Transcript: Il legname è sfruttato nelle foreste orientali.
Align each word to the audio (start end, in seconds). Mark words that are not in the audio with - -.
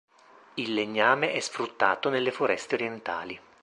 Il 0.55 0.73
legname 0.73 1.31
è 1.31 1.39
sfruttato 1.39 2.09
nelle 2.09 2.31
foreste 2.31 2.73
orientali. 2.73 3.39